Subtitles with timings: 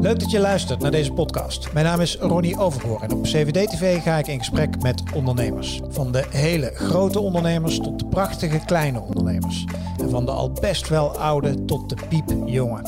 [0.00, 1.72] Leuk dat je luistert naar deze podcast.
[1.72, 5.80] Mijn naam is Ronnie Overgoor en op CVD-TV ga ik in gesprek met ondernemers.
[5.88, 9.64] Van de hele grote ondernemers tot de prachtige kleine ondernemers.
[10.00, 12.82] En van de al best wel oude tot de piepjonge.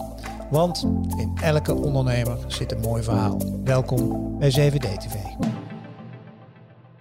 [0.51, 0.87] Want
[1.17, 3.41] in elke ondernemer zit een mooi verhaal.
[3.65, 5.15] Welkom bij CVD-TV.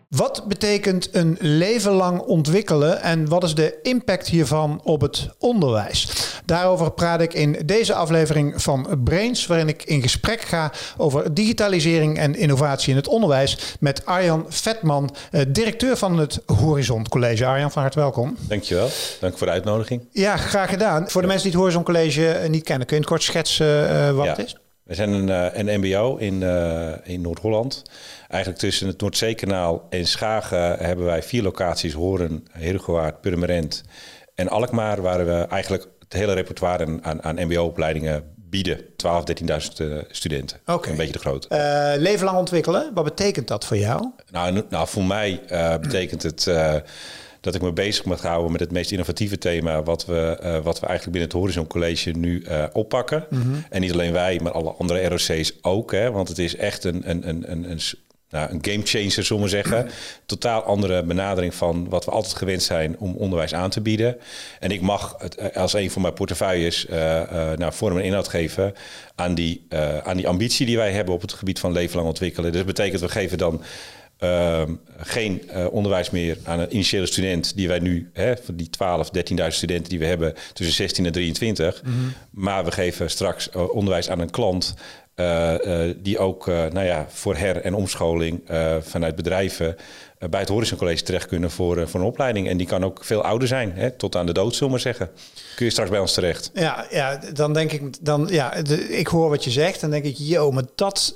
[0.09, 6.07] Wat betekent een leven lang ontwikkelen en wat is de impact hiervan op het onderwijs?
[6.45, 12.17] Daarover praat ik in deze aflevering van Brains, waarin ik in gesprek ga over digitalisering
[12.17, 17.45] en innovatie in het onderwijs met Arjan Vetman, eh, directeur van het Horizon College.
[17.45, 18.37] Arjan, van harte welkom.
[18.39, 18.89] Dankjewel.
[19.19, 20.07] Dank voor de uitnodiging.
[20.11, 21.09] Ja, graag gedaan.
[21.09, 23.91] Voor de mensen die het Horizon College eh, niet kennen, kun je het kort schetsen
[23.91, 24.55] uh, wat het is?
[24.89, 27.83] We zijn een, een MBO in, uh, in Noord-Holland.
[28.27, 33.83] Eigenlijk tussen het Noordzeekanaal en Schagen hebben wij vier locaties: Horen, Heerhugowaard, Purmerend
[34.35, 38.81] en Alkmaar, waar we eigenlijk het hele repertoire aan, aan MBO-opleidingen bieden.
[38.95, 40.59] 12, 13.000 studenten.
[40.65, 40.89] Oké.
[40.89, 41.47] Een beetje de grote.
[41.51, 44.11] Uh, leven lang ontwikkelen, wat betekent dat voor jou?
[44.31, 46.47] Nou, nou voor mij uh, betekent het
[47.41, 50.85] dat ik me bezig moet houden met het meest innovatieve thema wat we, wat we
[50.85, 53.25] eigenlijk binnen het Horizon College nu oppakken.
[53.29, 53.63] Mm -hmm.
[53.69, 55.91] En niet alleen wij, maar alle andere ROC's ook.
[55.91, 57.79] Hè, want het is echt een, een, een, een, een
[58.29, 59.89] nou, een game changer, zullen we zeggen.
[60.25, 64.17] Totaal andere benadering van wat we altijd gewend zijn om onderwijs aan te bieden.
[64.59, 68.27] En ik mag het, als een van mijn portefeuilles uh, uh, nou, vorm en inhoud
[68.27, 68.73] geven
[69.15, 72.07] aan die, uh, aan die ambitie die wij hebben op het gebied van leven lang
[72.07, 72.51] ontwikkelen.
[72.51, 73.61] Dus dat betekent, we geven dan
[74.19, 79.09] ehm, geen onderwijs meer aan een initiële student die wij nu, hè, van die 12,
[79.09, 81.81] 13.000 studenten die we hebben tussen 16 en 23.
[81.83, 82.13] Mm -hmm.
[82.31, 84.73] Maar we geven straks onderwijs aan een klant
[85.15, 88.41] uh, uh, die ook nou ja, voor her- en omscholing
[88.81, 89.75] vanuit bedrijven
[90.29, 92.47] bij het Horizon College terecht kunnen voor, voor een opleiding.
[92.47, 94.79] En die kan ook veel ouder zijn, hè, tot aan de dood, zullen we maar
[94.79, 95.09] zeggen.
[95.55, 96.51] Kun je straks bij ons terecht.
[96.53, 99.81] Ja, ja dan denk ik, dan, ja, de, ik hoor wat je zegt.
[99.81, 101.15] Dan denk ik, yo, maar dat,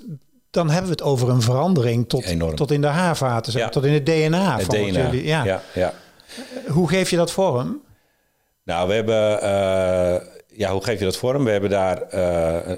[0.53, 3.69] dan hebben we het over een verandering tot, tot in de haarvaten, ja.
[3.69, 4.57] tot in het DNA.
[4.57, 5.43] Het van DNA, jullie, ja.
[5.43, 5.93] ja, ja.
[6.67, 7.81] Hoe geef je dat vorm?
[8.63, 9.39] Nou, we hebben,
[10.47, 11.43] ja, hoe geef je dat vorm?
[11.43, 12.75] We hebben daar uh,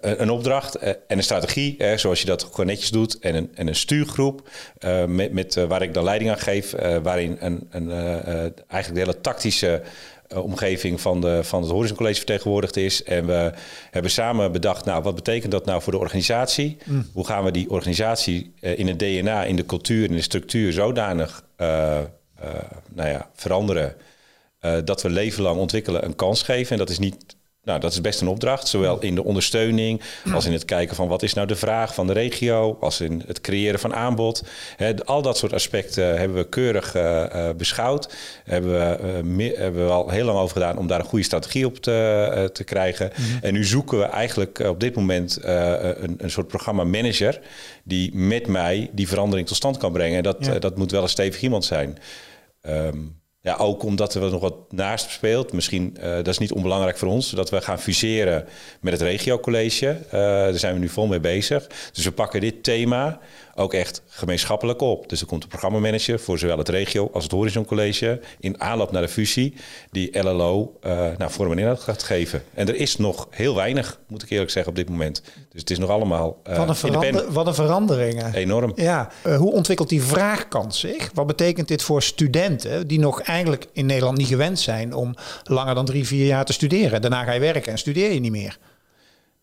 [0.00, 3.50] een opdracht uh, en een strategie, uh, zoals je dat gewoon netjes doet, en een,
[3.54, 4.48] en een stuurgroep
[5.06, 6.70] met, met waar ik dan leiding aan geef,
[7.02, 7.90] waarin een, een,
[8.66, 9.82] eigenlijk de hele tactische
[10.34, 13.02] omgeving van, de, van het Horizon College vertegenwoordigd is.
[13.02, 13.52] En we
[13.90, 16.76] hebben samen bedacht, nou, wat betekent dat nou voor de organisatie?
[16.84, 17.08] Mm.
[17.12, 21.44] Hoe gaan we die organisatie in het DNA, in de cultuur, in de structuur zodanig
[21.56, 23.94] nou ja, veranderen
[24.84, 26.72] dat we leven lang ontwikkelen een kans geven?
[26.72, 30.00] En dat is niet nou, dat is best een opdracht, zowel in de ondersteuning
[30.32, 33.22] als in het kijken van wat is nou de vraag van de regio, als in
[33.26, 34.44] het creëren van aanbod.
[34.76, 38.14] He, al dat soort aspecten hebben we keurig uh, uh, beschouwd.
[38.44, 38.98] Hebben we,
[39.38, 42.50] uh, hebben we al heel lang over gedaan om daar een goede strategie op te,
[42.52, 43.12] te krijgen.
[43.16, 43.38] Mm -hmm.
[43.42, 47.40] En nu zoeken we eigenlijk op dit moment een, een soort programma manager
[47.84, 50.16] die met mij die verandering tot stand kan brengen.
[50.16, 50.58] En dat, ja.
[50.58, 51.98] dat moet wel een stevig iemand zijn.
[52.62, 55.52] Um, ja, ook omdat er nog wat naast speelt.
[55.52, 58.46] Misschien, uh, dat is niet onbelangrijk voor ons, dat we gaan fuseren
[58.80, 59.98] met het regiocollege.
[60.06, 61.66] Uh, daar zijn we nu vol mee bezig.
[61.92, 63.20] Dus we pakken dit thema
[63.54, 65.08] ook echt gemeenschappelijk op.
[65.08, 68.92] Dus er komt een programmamanager voor zowel het regio als het Horizon College in aanloop
[68.92, 69.54] naar de fusie
[69.90, 72.42] die LLO uh, nou, vorm en inhoud gaat geven.
[72.54, 75.22] En er is nog heel weinig, moet ik eerlijk zeggen, op dit moment.
[75.50, 78.34] Dus het is nog allemaal uh, wat, een verander, wat een verandering.
[78.34, 78.72] Enorm.
[78.76, 79.10] Ja.
[79.26, 81.10] Uh, hoe ontwikkelt die vraagkant zich?
[81.14, 85.14] Wat betekent dit voor studenten die nog eigenlijk in Nederland niet gewend zijn om
[85.44, 87.00] langer dan drie, vier jaar te studeren?
[87.00, 88.58] Daarna ga je werken en studeer je niet meer.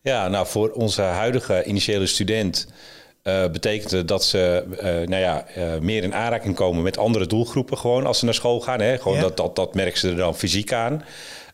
[0.02, 2.66] Ja, nou voor onze huidige initiële student
[3.24, 7.78] uh, betekent dat ze uh, nou ja, uh, meer in aanraking komen met andere doelgroepen
[7.78, 8.80] gewoon als ze naar school gaan.
[8.80, 8.98] Hè?
[8.98, 9.22] Gewoon ja.
[9.22, 11.04] dat, dat, dat merken ze er dan fysiek aan.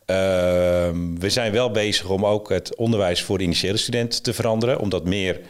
[0.06, 4.78] Ehm, we zijn wel bezig om ook het onderwijs voor de initiële student te veranderen.
[4.78, 5.40] Om dat meer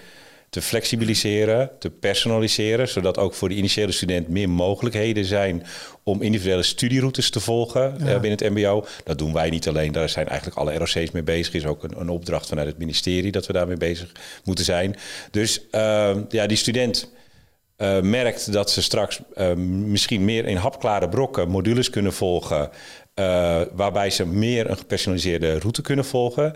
[0.48, 5.66] te flexibiliseren, te personaliseren, zodat ook voor de initiële student meer mogelijkheden zijn
[6.02, 8.14] om individuele studieroutes te volgen ja.
[8.14, 8.86] uh, binnen het MBO.
[9.04, 11.54] Dat doen wij niet alleen, daar zijn eigenlijk alle ROC's mee bezig.
[11.54, 14.12] Is ook een, een opdracht vanuit het ministerie dat we daarmee bezig
[14.44, 14.96] moeten zijn.
[15.30, 17.14] Dus uh, ja, die student.
[17.76, 22.70] Uh, merkt dat ze straks uh, misschien meer in hapklare brokken modules kunnen volgen,
[23.14, 26.54] uh, waarbij ze meer een gepersonaliseerde route kunnen volgen.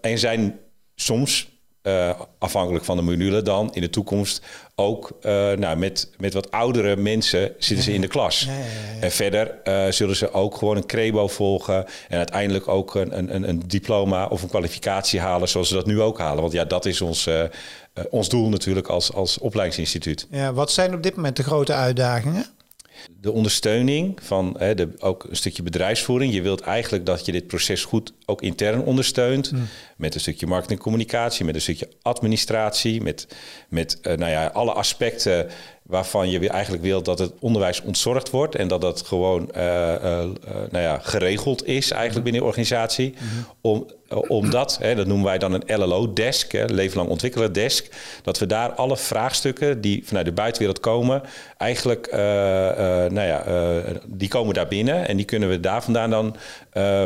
[0.00, 0.58] en zijn
[0.94, 1.49] soms
[1.82, 4.42] uh, afhankelijk van de module dan in de toekomst
[4.74, 8.40] ook uh, nou, met, met wat oudere mensen zitten ze in de klas.
[8.40, 12.68] Ja, ja, ja, en verder uh, zullen ze ook gewoon een crebo volgen en uiteindelijk
[12.68, 16.40] ook een, een, een diploma of een kwalificatie halen zoals ze dat nu ook halen.
[16.40, 17.28] Want ja, dat is ons,
[18.10, 20.26] ons doel natuurlijk als, als opleidingsinstituut.
[20.30, 22.46] Ja, wat zijn op dit moment de grote uitdagingen?
[23.20, 26.32] De ondersteuning van hè, de, ook een stukje bedrijfsvoering.
[26.32, 29.48] Je wilt eigenlijk dat je dit proces goed ook intern ondersteunt.
[29.48, 29.68] Hmm.
[29.96, 33.26] Met een stukje marketingcommunicatie, met een stukje administratie, met,
[33.68, 35.50] met uh, nou ja, alle aspecten
[35.90, 39.62] waarvan je eigenlijk wilt dat het onderwijs ontzorgd wordt en dat dat gewoon uh,
[40.70, 43.14] nou ja, geregeld is eigenlijk binnen de organisatie.
[43.18, 43.86] Mm Om,
[44.28, 47.86] omdat, hè, dat noemen wij dan een LLO-desk, leven lang ontwikkelen desk,
[48.22, 51.22] dat we daar alle vraagstukken die vanuit de buitenwereld komen,
[51.56, 52.08] eigenlijk,
[53.10, 53.44] nou ja,
[54.06, 56.36] die komen daar binnen en die kunnen we daar vandaan dan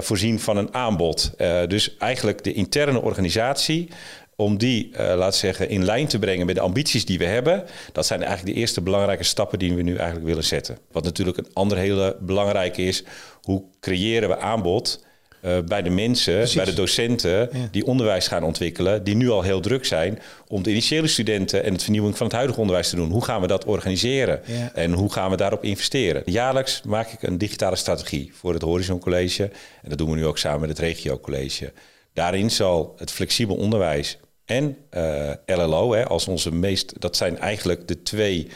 [0.02, 1.30] voorzien van een aanbod.
[1.68, 3.88] dus eigenlijk de interne organisatie
[4.36, 7.64] om die, uh, laat zeggen, in lijn te brengen met de ambities die we hebben.
[7.92, 10.78] Dat zijn eigenlijk de eerste belangrijke stappen die we nu eigenlijk willen zetten.
[10.92, 13.04] Wat natuurlijk een andere hele belangrijke is,
[13.42, 15.04] hoe creëren we aanbod
[15.44, 19.60] uh, bij de mensen, bij de docenten die onderwijs gaan ontwikkelen, die nu al heel
[19.60, 23.10] druk zijn om de initiële studenten en het vernieuwing van het huidige onderwijs te doen.
[23.10, 24.40] Hoe gaan we dat organiseren
[24.74, 26.22] en hoe gaan we daarop investeren?
[26.24, 29.42] Jaarlijks maak ik een digitale strategie voor het Horizon College
[29.82, 31.72] en dat doen we nu ook samen met het Regio College.
[32.12, 37.88] Daarin zal het flexibel onderwijs en eh, LLO hè, als onze meest, dat zijn eigenlijk
[37.88, 38.48] de twee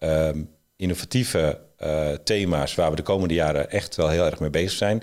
[0.00, 4.78] um, innovatieve uh, thema's waar we de komende jaren echt wel heel erg mee bezig
[4.78, 4.96] zijn.
[4.96, 5.02] Mm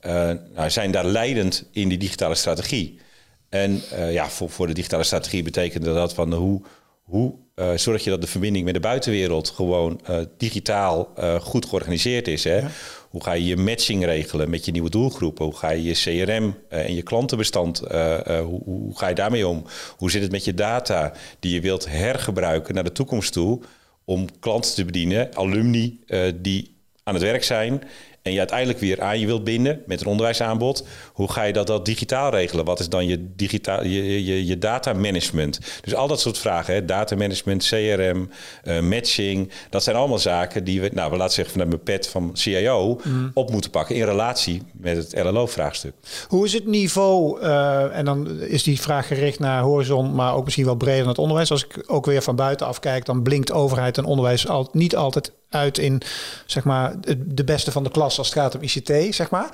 [0.00, 0.10] -hmm.
[0.10, 3.00] uh, nou, zijn daar leidend in die digitale strategie.
[3.48, 6.62] En ja, voor, voor de digitale strategie betekent dat van hoe,
[7.02, 7.34] hoe
[7.74, 10.00] zorg je dat de verbinding met de buitenwereld gewoon
[10.36, 12.44] digitaal goed georganiseerd is.
[12.44, 12.56] Hè?
[12.56, 12.70] Ja.
[13.08, 15.44] Hoe ga je je matching regelen met je nieuwe doelgroepen?
[15.44, 17.78] Hoe ga je je CRM en je klantenbestand,
[18.26, 19.64] hoe, hoe, ga je daarmee om?
[19.96, 23.60] Hoe zit het met je data die je wilt hergebruiken naar de toekomst toe
[24.04, 26.00] om klanten te bedienen, alumni
[26.34, 26.74] die
[27.04, 27.82] aan het werk zijn
[28.22, 31.66] en je uiteindelijk weer aan je wilt binden met een onderwijsaanbod, hoe ga je dat,
[31.66, 32.64] dat digitaal regelen?
[32.64, 35.60] Wat is dan je, digitaal, je, je, je data management?
[35.80, 36.84] Dus al dat soort vragen, hè?
[36.84, 38.30] data management, CRM,
[38.64, 42.08] uh, matching, dat zijn allemaal zaken die we, nou, we laten zeggen vanuit mijn pet
[42.08, 43.30] van CIO, mm.
[43.34, 45.94] op moeten pakken in relatie met het LLO-vraagstuk.
[46.28, 50.44] Hoe is het niveau, uh, en dan is die vraag gericht naar horizon, maar ook
[50.44, 51.50] misschien wel breder naar het onderwijs.
[51.50, 55.32] Als ik ook weer van buitenaf kijk, dan blinkt overheid en onderwijs al, niet altijd
[55.50, 56.02] uit in
[56.46, 56.94] zeg maar,
[57.26, 59.14] de beste van de klas als het gaat om ICT.
[59.14, 59.50] Zeg maar.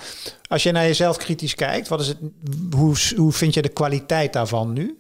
[0.48, 2.19] Als je naar jezelf kritisch kijkt, wat is het,
[2.70, 4.96] hoe, hoe vind je de kwaliteit daarvan nu?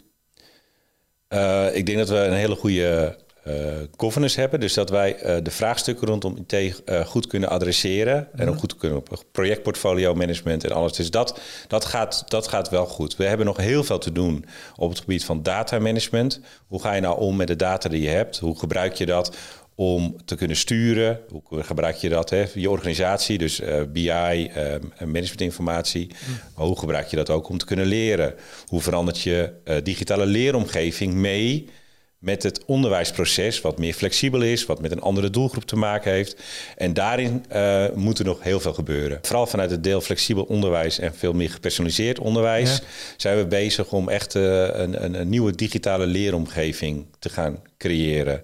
[1.28, 3.54] Uh, ik denk dat we een hele goede uh,
[3.96, 4.60] governance hebben.
[4.60, 8.28] Dus dat wij uh, de vraagstukken rondom IT goed kunnen adresseren.
[8.34, 10.92] En ook goed kunnen op projectportfolio management en alles.
[10.92, 13.16] Dus dat, dat, gaat, dat gaat wel goed.
[13.16, 14.44] We hebben nog heel veel te doen
[14.76, 16.40] op het gebied van data management.
[16.66, 18.38] Hoe ga je nou om met de data die je hebt?
[18.38, 19.36] Hoe gebruik je dat?
[19.78, 21.20] Om te kunnen sturen.
[21.28, 22.30] Hoe gebruik je dat?
[22.30, 22.44] Hè?
[22.54, 26.10] Je organisatie, dus uh, BI, uh, eh, managementinformatie.
[26.56, 28.34] Maar hoe gebruik je dat ook om te kunnen leren?
[28.66, 31.68] Hoe verandert je uh, digitale leeromgeving mee
[32.18, 36.42] met het onderwijsproces, wat meer flexibel is, wat met een andere doelgroep te maken heeft.
[36.76, 39.18] En daarin uh, moet er nog heel veel gebeuren.
[39.22, 42.82] Vooral vanuit het deel flexibel onderwijs en veel meer gepersonaliseerd onderwijs
[43.16, 48.42] zijn we bezig om echt een, een, een, nieuwe digitale leeromgeving te gaan creëren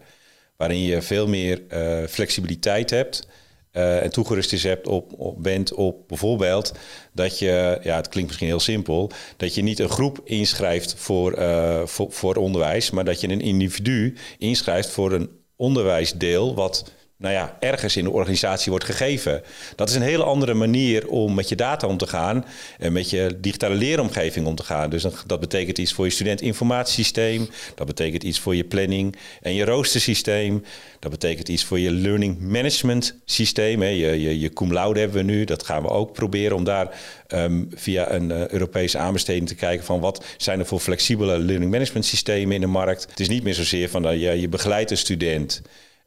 [0.56, 3.26] waarin je veel meer uh, flexibiliteit hebt.
[3.72, 6.72] Uh, en toegerust is hebt op, op, bent op bijvoorbeeld
[7.12, 11.38] dat je, ja, het klinkt misschien heel simpel, dat je niet een groep inschrijft voor,
[11.38, 16.92] uh, voor, voor onderwijs, maar dat je een individu inschrijft voor een onderwijsdeel wat
[17.22, 19.42] nou ja, ergens in de organisatie wordt gegeven.
[19.76, 22.44] Dat is een hele andere manier om met je data om te gaan
[22.78, 24.90] en met je digitale leeromgeving om te gaan.
[24.90, 29.64] Dus dat betekent iets voor je studentinformatiesysteem, dat betekent iets voor je planning en je
[29.64, 30.64] roostersysteem,
[30.98, 33.80] dat betekent iets voor je learning management systeem.
[33.80, 33.88] Hè.
[33.88, 37.00] Je, je, je cum laude hebben we nu, dat gaan we ook proberen om daar
[37.28, 41.70] um, via een uh, Europese aanbesteding te kijken van wat zijn er voor flexibele learning
[41.70, 43.06] management systemen in de markt.
[43.10, 45.62] Het is niet meer zozeer van dat je, je begeleidt een student.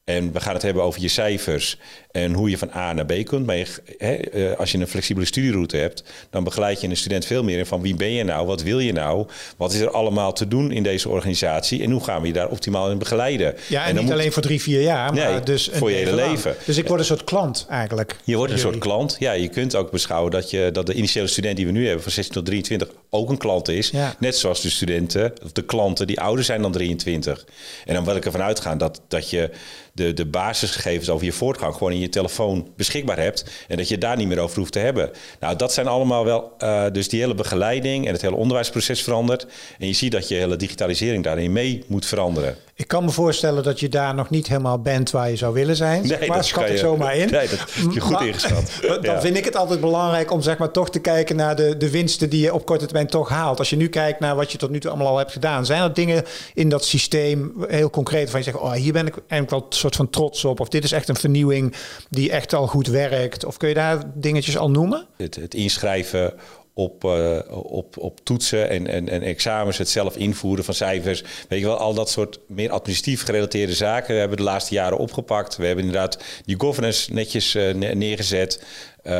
[0.05, 1.77] En we gaan het hebben over je cijfers
[2.12, 3.45] en hoe je van A naar B kunt.
[3.45, 7.57] Maar eh, als je een flexibele studieroute hebt, dan begeleid je een student veel meer
[7.57, 10.47] in van wie ben je nou, wat wil je nou, wat is er allemaal te
[10.47, 13.55] doen in deze organisatie en hoe gaan we je daar optimaal in begeleiden.
[13.67, 16.55] Ja, en, niet alleen voor drie, vier jaar, maar nee, dus voor je hele leven.
[16.65, 18.15] Dus ik word een soort klant eigenlijk.
[18.24, 19.15] Je wordt een soort klant.
[19.19, 22.03] Ja, je kunt ook beschouwen dat, je, dat de initiële student die we nu hebben
[22.03, 23.89] van 16 tot 23 ook een klant is.
[23.89, 24.15] Ja.
[24.19, 27.45] Net zoals de studenten, of de klanten die ouder zijn dan 23.
[27.85, 29.50] En dan wil ik ervan uitgaan dat, dat je
[29.95, 33.45] de, de basisgegevens over je voortgang gewoon in je telefoon beschikbaar hebt.
[33.67, 35.11] En dat je daar niet meer over hoeft te hebben.
[35.39, 36.51] Nou, dat zijn allemaal wel.
[36.59, 39.47] Uh, dus die hele begeleiding en het hele onderwijsproces verandert.
[39.79, 42.55] En je ziet dat je hele digitalisering daarin mee moet veranderen.
[42.77, 45.75] Ik kan me voorstellen dat je daar nog niet helemaal bent waar je zou willen
[45.75, 46.07] zijn.
[46.07, 47.29] Nee, maar schat ik zomaar in.
[47.31, 48.71] Nee, dat heb je goed maar, ingeschat.
[49.01, 51.89] Dan vind ik het altijd belangrijk om zeg maar toch te kijken naar de, de
[51.89, 53.59] winsten die je op korte termijn toch haalt.
[53.59, 55.65] Als je nu kijkt naar wat je tot nu toe allemaal al hebt gedaan.
[55.65, 56.23] Zijn er dingen
[56.53, 59.95] in dat systeem heel concreet van je zegt, oh hier ben ik eigenlijk wel soort
[59.95, 60.59] van trots op?
[60.59, 61.75] Of dit is echt een vernieuwing
[62.09, 63.45] die echt al goed werkt?
[63.45, 65.07] Of kun je daar dingetjes al noemen?
[65.17, 66.33] Het, het inschrijven
[66.77, 71.24] op, uh, op, op toetsen en, en, en examens, het zelf invoeren van cijfers.
[71.50, 74.98] Weet je wel, al dat soort meer administratief gerelateerde zaken we hebben de laatste jaren
[74.98, 75.55] opgepakt.
[75.55, 78.63] We hebben inderdaad die governance netjes uh, neergezet.
[79.03, 79.12] Uh,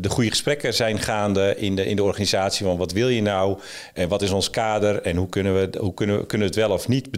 [0.00, 3.58] de goede gesprekken zijn gaande in de, in de organisatie van wat wil je nou
[3.94, 6.66] en wat is ons kader en hoe kunnen we, hoe kunnen, we, kunnen we het
[6.66, 7.08] wel of niet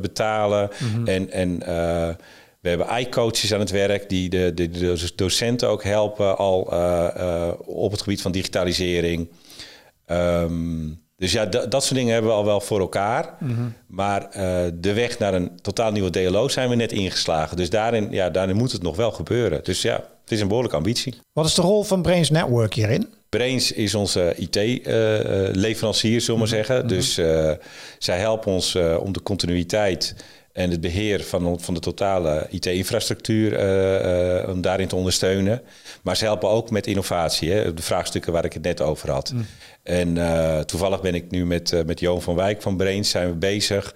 [0.00, 0.70] betalen.
[0.78, 1.06] Mm -hmm.
[1.06, 1.62] En, en
[2.76, 7.08] we hebben i-coaches aan het werk die de, de, de docenten ook helpen al uh,
[7.16, 9.28] uh, op het gebied van digitalisering.
[10.06, 13.34] Um, dus ja, dat soort dingen hebben we al wel voor elkaar.
[13.40, 13.74] Mm -hmm.
[13.86, 17.56] Maar uh, de weg naar een totaal nieuwe DLO zijn we net ingeslagen.
[17.56, 19.64] Dus daarin, ja, daarin moet het nog wel gebeuren.
[19.64, 21.14] Dus ja, het is een behoorlijke ambitie.
[21.32, 23.08] Wat is de rol van Brains Network hierin?
[23.28, 26.74] Brains is onze IT-leverancier, zullen we maar zeggen.
[26.74, 26.88] Mm -hmm.
[26.88, 27.14] Dus
[27.98, 30.14] zij helpen ons om de continuïteit
[30.58, 35.62] en het beheer van, van de totale IT-infrastructuur, uh, uh, om daarin te ondersteunen.
[36.02, 39.32] Maar ze helpen ook met innovatie, hè, de vraagstukken waar ik het net over had.
[39.32, 39.46] Mm.
[39.82, 43.34] En uh, toevallig ben ik nu met, met Johan van Wijk van Brains zijn we
[43.34, 43.94] bezig.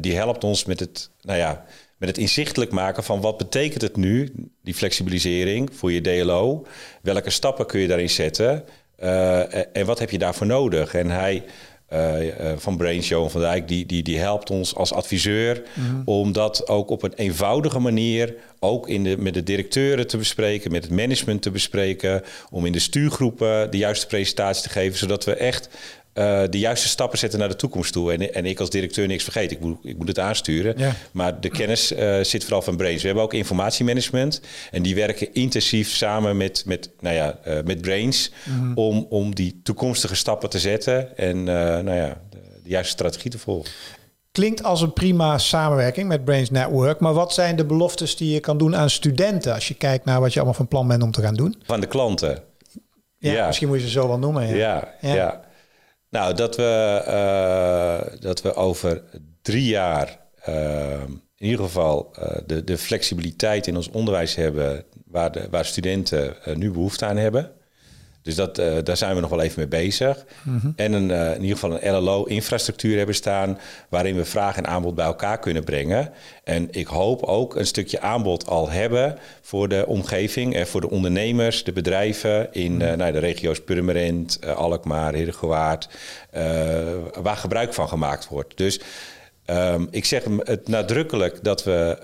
[0.00, 1.64] die helpt ons met het, nou ja,
[1.96, 4.32] met het inzichtelijk maken van wat betekent het nu,
[4.62, 6.66] die flexibilisering voor je DLO.
[7.02, 8.64] Welke stappen kun je daarin zetten?
[9.72, 10.94] en wat heb je daarvoor nodig?
[10.94, 11.44] En hij
[12.56, 16.02] van Brainshow van Dijk, die, die, die helpt ons als adviseur mm.
[16.04, 20.72] om dat ook op een eenvoudige manier ook in de, met de directeuren te bespreken,
[20.72, 25.24] met het management te bespreken, om in de stuurgroepen de juiste presentatie te geven, zodat
[25.24, 25.68] we echt
[26.18, 28.12] uh, de juiste stappen zetten naar de toekomst toe.
[28.12, 29.50] En, en ik als directeur niks vergeet.
[29.50, 30.74] Ik moet, ik moet het aansturen.
[30.76, 30.92] Ja.
[31.12, 33.00] Maar de kennis uh, zit vooral van Brains.
[33.00, 34.40] We hebben ook informatiemanagement.
[34.70, 38.32] En die werken intensief samen met, met, nou ja, uh, met Brains.
[38.44, 38.72] Mm.
[38.74, 41.16] om, om die toekomstige stappen te zetten.
[41.16, 43.70] En nou ja, de, de juiste strategie te volgen.
[44.32, 47.00] Klinkt als een prima samenwerking met Brains Network.
[47.00, 49.54] Maar wat zijn de beloftes die je kan doen aan studenten...
[49.54, 51.56] als je kijkt naar wat je allemaal van plan bent om te gaan doen?
[51.62, 52.42] Van de klanten.
[53.18, 53.46] Ja, ja.
[53.46, 54.46] misschien moet je ze zo wel noemen.
[54.46, 54.94] Ja, ja.
[55.00, 55.14] ja.
[55.14, 55.45] ja.
[56.16, 59.02] Nou, dat we, uh, dat we over
[59.42, 60.18] drie jaar
[60.48, 61.02] uh,
[61.36, 66.36] in ieder geval uh, de, de flexibiliteit in ons onderwijs hebben waar, de, waar studenten
[66.54, 67.52] nu behoefte aan hebben.
[68.26, 70.24] Dus dat, uh, daar zijn we nog wel even mee bezig.
[70.42, 70.72] Mm -hmm.
[70.76, 73.58] En een, uh, in ieder geval een LLO-infrastructuur hebben staan...
[73.88, 76.12] waarin we vraag en aanbod bij elkaar kunnen brengen.
[76.44, 79.18] En ik hoop ook een stukje aanbod al hebben...
[79.40, 82.48] voor de omgeving en voor de ondernemers, de bedrijven...
[82.52, 82.90] in mm -hmm.
[82.90, 85.88] uh, nou, de regio's Purmerend, Alkmaar, Heerdegewaard...
[87.22, 88.56] waar gebruik van gemaakt wordt.
[88.56, 88.80] Dus
[89.50, 91.98] um, ik zeg het nadrukkelijk dat we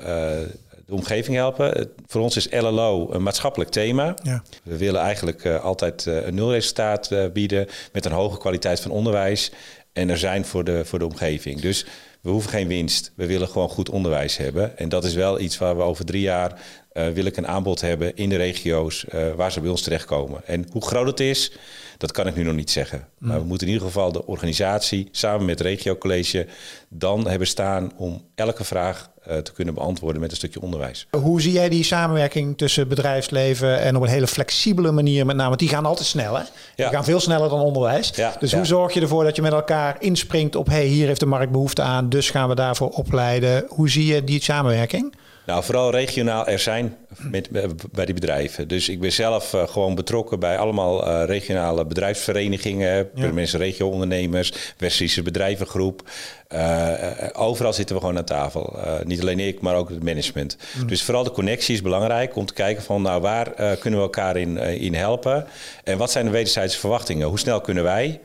[0.87, 1.91] de omgeving helpen.
[2.07, 4.15] Voor ons is LLO een maatschappelijk thema.
[4.23, 4.43] Ja.
[4.65, 9.53] We willen eigenlijk uh, altijd uh, een nulresultaat bieden met een hoge kwaliteit van onderwijs.
[9.93, 11.61] En er zijn voor de, voor de omgeving.
[11.61, 11.87] Dus
[12.21, 13.13] we hoeven geen winst.
[13.17, 14.79] We willen gewoon goed onderwijs hebben.
[14.79, 16.61] En dat is wel iets waar we over drie jaar
[16.93, 19.05] wil ik een aanbod hebben in de regio's
[19.37, 20.47] waar ze bij ons terechtkomen.
[20.47, 21.53] En hoe groot het is,
[21.99, 23.09] dat kan ik nu nog niet zeggen.
[23.19, 23.29] Mm.
[23.29, 26.47] Maar we moeten in ieder geval de organisatie samen met het regiocollege
[26.89, 31.07] dan hebben staan om elke vraag uh, te kunnen beantwoorden met een stukje onderwijs.
[31.11, 35.49] Hoe zie jij die samenwerking tussen bedrijfsleven en op een hele flexibele manier met name?
[35.49, 36.43] Want die gaan altijd snel, hè?
[36.77, 38.13] Die gaan veel sneller dan onderwijs.
[38.15, 38.57] Ja, dus ja.
[38.57, 40.67] hoe zorg je ervoor dat je met elkaar inspringt op...
[40.67, 43.65] hey, hier heeft de markt behoefte aan, dus gaan we daarvoor opleiden.
[43.69, 45.15] Hoe zie je die samenwerking?
[45.47, 46.97] Nou, vooral regionaal er zijn
[47.31, 47.49] met,
[47.93, 48.69] bij die bedrijven.
[48.69, 53.33] Dus ik ben zelf uh, gewoon betrokken bij allemaal uh, regionale bedrijfsverenigingen, ja.
[53.33, 56.11] mensen, regio-ondernemers, West-Friese bedrijvengroep.
[56.55, 56.95] Uh,
[57.33, 58.79] overal zitten we gewoon aan tafel.
[59.05, 60.57] niet alleen ik, maar ook het management.
[60.79, 60.87] Mm.
[60.87, 64.37] Dus vooral de connectie is belangrijk om te kijken van, nou, waar kunnen we elkaar
[64.37, 65.47] in, in helpen?
[65.85, 67.29] En wat zijn de wederzijdse verwachtingen?
[67.29, 68.21] Hoe snel kunnen wij?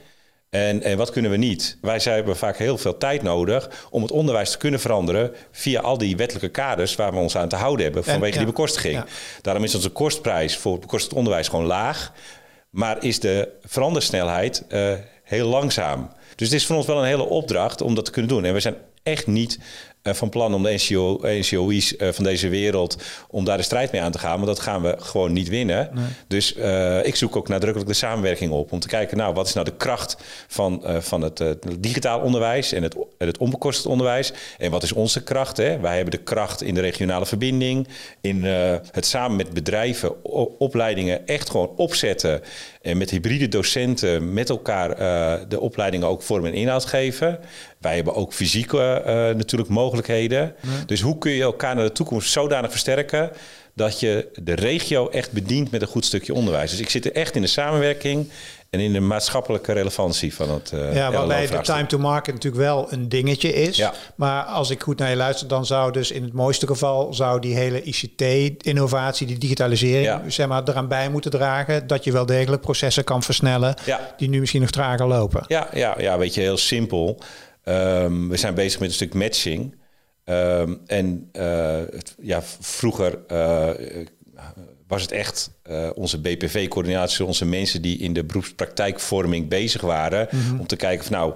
[0.65, 1.77] En, en wat kunnen we niet?
[1.81, 5.97] Wij hebben vaak heel veel tijd nodig om het onderwijs te kunnen veranderen via al
[5.97, 8.45] die wettelijke kaders waar we ons aan te houden hebben vanwege en, ja.
[8.45, 8.93] die bekostiging.
[8.93, 9.05] Ja.
[9.41, 12.11] Daarom is onze kostprijs voor bekostigd onderwijs gewoon laag,
[12.69, 16.09] maar is de verandersnelheid uh, heel langzaam.
[16.35, 18.45] Dus het is voor ons wel een hele opdracht om dat te kunnen doen.
[18.45, 19.59] En we zijn echt niet
[20.15, 22.97] van plan om de NCO, NCOI's uh, van deze wereld...
[23.29, 24.35] om daar de strijd mee aan te gaan.
[24.35, 25.89] Want dat gaan we gewoon niet winnen.
[25.93, 26.05] Nee.
[26.27, 28.71] Dus uh, ik zoek ook nadrukkelijk de samenwerking op...
[28.71, 31.43] om te kijken, nou, wat is nou de kracht van, van het
[31.79, 32.71] digitaal onderwijs...
[32.71, 34.33] en het, het onbekostigd onderwijs.
[34.57, 35.57] En wat is onze kracht?
[35.57, 35.79] Hè?
[35.79, 37.87] Wij hebben de kracht in de regionale verbinding...
[38.21, 38.43] in
[38.91, 40.23] het samen met bedrijven
[40.59, 42.41] opleidingen echt gewoon opzetten...
[42.81, 44.95] en met hybride docenten met elkaar
[45.49, 47.39] de opleidingen ook vorm en inhoud geven...
[47.87, 50.55] Wij hebben ook fysieke uh, natuurlijk mogelijkheden.
[50.61, 50.69] Ja.
[50.85, 53.31] Dus hoe kun je elkaar naar de toekomst zodanig versterken
[53.73, 56.71] dat je de regio echt bedient met een goed stukje onderwijs.
[56.71, 58.29] Dus ik zit er echt in de samenwerking
[58.69, 60.71] en in de maatschappelijke relevantie van het.
[60.73, 63.77] Uh, ja, waarbij de time to market natuurlijk wel een dingetje is.
[63.77, 63.93] Ja.
[64.15, 67.39] Maar als ik goed naar je luister, dan zou dus in het mooiste geval zou
[67.39, 72.61] die hele ICT-innovatie, die digitalisering, zeg maar, eraan bij moeten dragen dat je wel degelijk
[72.61, 74.13] processen kan versnellen ja.
[74.17, 75.43] die nu misschien nog trager lopen.
[75.47, 77.19] Ja, ja, ja weet je, heel simpel.
[77.67, 79.75] Um, we zijn bezig met een stuk matching.
[80.25, 81.81] Um, en uh,
[82.21, 83.69] ja, vroeger uh,
[84.87, 90.27] was het echt uh, onze BPV-coördinatie, onze mensen die in de beroepspraktijkvorming bezig waren.
[90.31, 90.59] Mhm.
[90.59, 91.35] Om te kijken van nou,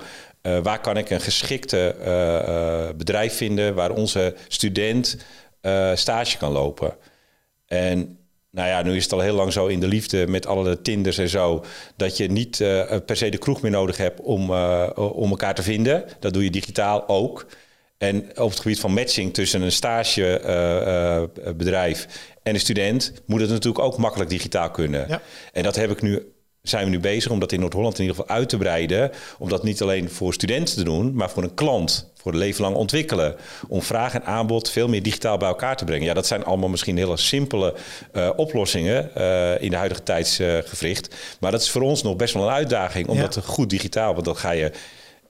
[0.63, 1.95] waar kan ik een geschikte
[2.97, 5.17] bedrijf vinden waar onze student
[5.93, 6.95] stage kan lopen.
[7.65, 8.17] En
[8.51, 11.17] nou ja, nu is het al heel lang zo in de liefde met alle Tinders
[11.17, 11.63] en zo,
[11.95, 12.57] dat je niet
[13.05, 14.51] per se de kroeg meer nodig hebt om,
[14.95, 16.03] om elkaar te vinden.
[16.19, 17.45] Dat doe je digitaal ook.
[17.97, 22.07] En op het gebied van matching tussen een stagebedrijf
[22.43, 25.07] en een student moet het natuurlijk ook makkelijk digitaal kunnen.
[25.07, 25.21] Ja.
[25.53, 26.31] En dat heb ik nu,
[26.61, 29.11] zijn we nu bezig om dat in Noord-Holland in ieder geval uit te breiden.
[29.39, 32.09] Om dat niet alleen voor studenten te doen, maar voor een klant.
[32.15, 33.35] Voor leven lang ontwikkelen.
[33.67, 36.05] Om vraag en aanbod veel meer digitaal bij elkaar te brengen.
[36.05, 37.73] Ja, dat zijn allemaal misschien hele simpele
[38.13, 41.15] uh, oplossingen uh, in de huidige tijdsgevricht.
[41.39, 43.07] maar dat is voor ons nog best wel een uitdaging.
[43.07, 44.71] Om dat goed digitaal, want dan ga je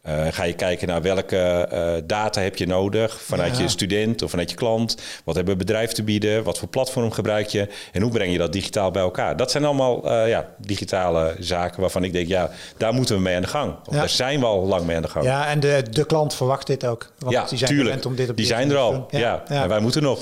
[0.08, 4.30] uh, ga je kijken naar welke uh, data heb je nodig vanuit je student of
[4.30, 4.98] vanuit je klant.
[5.24, 6.44] Wat hebben bedrijven te bieden?
[6.44, 7.68] Wat voor platform gebruik je?
[7.92, 9.38] En hoe breng je dat digitaal bij elkaar?
[9.38, 13.36] Dat zijn allemaal uh, ja, digitale zaken waarvan ik denk, ja, daar moeten we mee
[13.36, 13.76] aan de gang.
[13.86, 15.26] Of daar zijn we al lang mee aan de gang.
[15.26, 17.12] Ja, en de, de klant verwacht dit ook.
[17.20, 18.06] Want ja, die zijn tuurlijk.
[18.06, 19.08] Om dit op die zijn er al.
[19.10, 19.44] Ja.
[19.48, 20.20] En wij moeten nog.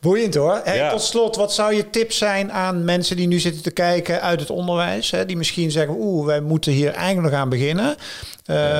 [0.00, 0.60] Boeiend hoor.
[0.64, 4.20] Hey, tot slot, wat zou je tip zijn aan mensen die nu zitten te kijken
[4.20, 5.10] uit het onderwijs?
[5.10, 7.96] Hè, die misschien zeggen, oeh, wij moeten hier eigenlijk nog aan beginnen.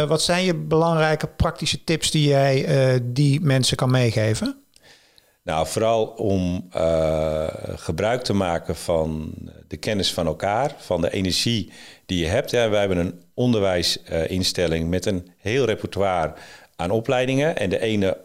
[0.09, 4.63] Wat zijn je belangrijke praktische tips die jij uh, die mensen kan meegeven?
[5.43, 9.35] Nou, vooral om uh, gebruik te maken van
[9.69, 11.73] de kennis van elkaar, van de energie
[12.07, 12.51] die je hebt.
[12.51, 16.35] Ja, wij hebben een onderwijsinstelling met een heel repertoire
[16.77, 17.57] aan opleidingen.
[17.57, 18.17] En de ene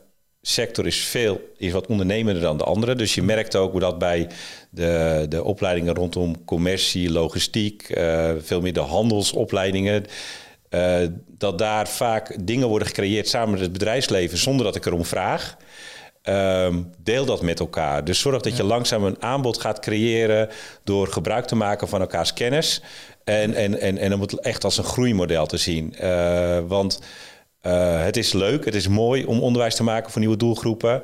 [0.41, 2.95] sector is veel, is wat ondernemender dan de andere.
[2.95, 4.29] Dus je merkt ook hoe dat bij
[4.69, 7.85] de, de opleidingen rondom commercie, logistiek,
[8.39, 10.05] veel meer de handelsopleidingen.
[10.73, 15.05] Uh, dat daar vaak dingen worden gecreëerd samen met het bedrijfsleven zonder dat ik erom
[15.05, 15.57] vraag.
[16.29, 18.03] Um, deel dat met elkaar.
[18.03, 20.49] Dus zorg dat je langzaam een aanbod gaat creëren
[20.83, 22.81] door gebruik te maken van elkaars kennis.
[23.23, 25.95] En, en, en, en om het echt als een groeimodel te zien.
[26.01, 26.99] Uh, want
[27.61, 31.01] uh, het is leuk, het is mooi om onderwijs te maken voor nieuwe doelgroepen.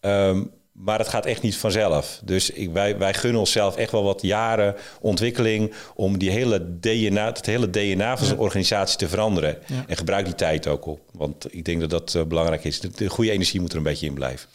[0.00, 2.20] Um, maar het gaat echt niet vanzelf.
[2.24, 7.26] Dus ik, wij, wij gunnen onszelf echt wel wat jaren ontwikkeling om die hele DNA,
[7.26, 9.58] het hele DNA van zo'n organisatie te veranderen.
[9.86, 11.00] En gebruik die tijd ook op.
[11.12, 12.80] Want ik denk dat dat uh, belangrijk is.
[12.80, 14.48] De, goede energie moet er een beetje in blijven.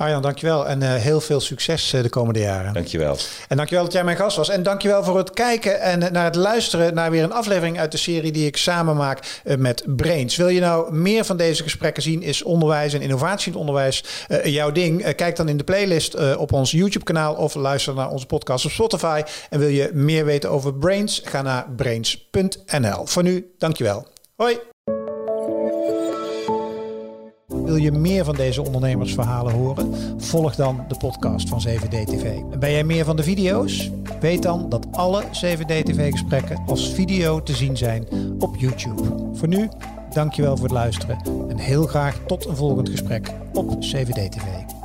[0.00, 0.68] Arjan, dankjewel.
[0.68, 2.72] En uh, heel veel succes uh, de komende jaren.
[2.72, 3.16] Dankjewel.
[3.48, 4.48] En dankjewel dat jij mijn gast was.
[4.48, 7.98] En dankjewel voor het kijken en naar het luisteren naar weer een aflevering uit de
[7.98, 10.36] serie die ik samen maak met Brains.
[10.36, 12.22] Wil je nou meer van deze gesprekken zien?
[12.22, 14.04] Is onderwijs en innovatie in het onderwijs
[14.44, 15.14] jouw ding?
[15.14, 18.70] kijk dan in de playlist op ons YouTube kanaal of luister naar onze podcast op
[18.70, 19.22] Spotify.
[19.50, 21.22] En wil je meer weten over Brains?
[21.24, 23.06] Ga naar brains.nl.
[23.06, 24.06] Voor nu, dankjewel.
[24.36, 24.58] Hoi.
[27.70, 29.94] Wil je meer van deze ondernemersverhalen horen?
[30.16, 32.40] Volg dan de podcast van 7D TV.
[32.58, 33.90] Ben jij meer van de video's?
[34.20, 38.06] Weet dan dat alle 7D TV gesprekken als video te zien zijn
[38.38, 39.02] op YouTube.
[39.32, 39.68] Voor nu,
[40.12, 44.79] dankjewel voor het luisteren en heel graag tot een volgend gesprek op 7D TV.